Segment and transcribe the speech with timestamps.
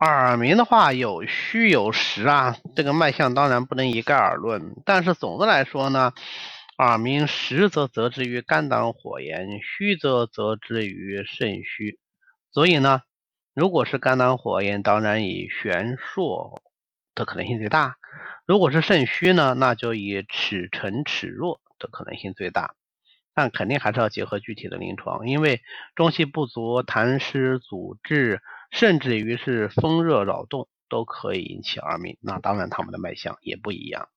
[0.00, 4.74] 耳鸣的话有虚有实啊，这个脉象当然不能一概而论。
[4.86, 6.14] 但是总的来说呢，
[6.78, 11.98] 耳鸣实则则之于肝胆火炎，虚则则之于肾虚。
[12.50, 13.02] 所以呢，
[13.54, 16.62] 如果是肝胆火炎，当然以玄硕
[17.14, 17.92] 的可能性最大；
[18.46, 22.74] 如果是肾虚呢，那就以齿沉齿弱的可能性最大。
[23.34, 25.60] 但肯定还是要结合具体的临床，因为
[25.94, 28.40] 中气不足、痰湿阻滞。
[28.70, 34.08] 甚至于是风热扰动都可以引起耳鸣，那当然他们的脉象也不一样。